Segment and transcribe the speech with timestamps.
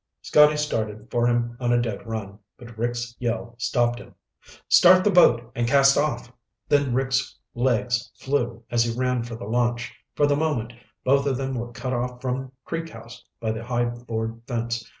[0.23, 4.15] Scotty started for him on a dead run, but Rick's yell stopped him.
[4.67, 6.31] "Start the boat and cast off!"
[6.67, 9.93] Then Rick's legs flew as he ran for the launch.
[10.15, 13.85] For the moment, both of them were cut off from Creek House by the high
[13.85, 14.83] board fence.